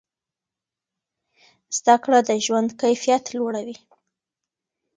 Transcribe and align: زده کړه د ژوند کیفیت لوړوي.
زده 1.77 1.95
کړه 2.03 2.19
د 2.29 2.31
ژوند 2.45 2.69
کیفیت 2.81 3.23
لوړوي. 3.35 3.77